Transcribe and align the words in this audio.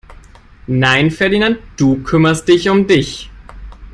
Nein 0.65 1.11
Ferdinand, 1.11 1.57
du 1.77 2.01
kümmerst 2.01 2.47
dich 2.47 2.67
um 2.71 2.87
dich! 2.87 3.29